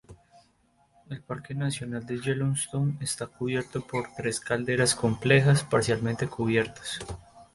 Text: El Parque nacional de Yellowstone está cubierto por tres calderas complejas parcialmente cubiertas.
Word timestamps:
El 1.11 1.21
Parque 1.21 1.53
nacional 1.53 2.03
de 2.07 2.19
Yellowstone 2.19 2.97
está 3.01 3.27
cubierto 3.27 3.81
por 3.85 4.07
tres 4.17 4.39
calderas 4.39 4.95
complejas 4.95 5.63
parcialmente 5.63 6.25
cubiertas. 6.27 6.97